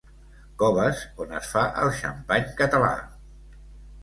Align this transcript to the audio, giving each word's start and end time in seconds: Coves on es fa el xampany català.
Coves 0.61 1.03
on 1.25 1.35
es 1.41 1.49
fa 1.57 1.63
el 1.83 1.93
xampany 1.99 2.49
català. 2.63 2.91